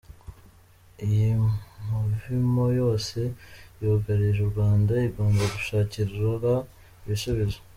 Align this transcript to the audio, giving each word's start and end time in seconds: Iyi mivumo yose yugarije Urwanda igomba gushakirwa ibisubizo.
Iyi 1.05 1.27
mivumo 2.07 2.65
yose 2.81 3.19
yugarije 3.81 4.39
Urwanda 4.43 4.93
igomba 5.07 5.43
gushakirwa 5.53 6.51
ibisubizo. 7.03 7.59